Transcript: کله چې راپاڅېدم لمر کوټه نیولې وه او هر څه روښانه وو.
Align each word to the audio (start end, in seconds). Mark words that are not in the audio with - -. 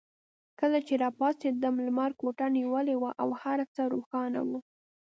کله 0.59 0.79
چې 0.87 0.93
راپاڅېدم 1.03 1.75
لمر 1.85 2.11
کوټه 2.21 2.47
نیولې 2.57 2.95
وه 3.01 3.11
او 3.21 3.29
هر 3.41 3.59
څه 3.73 3.81
روښانه 3.93 4.41
وو. 4.47 4.59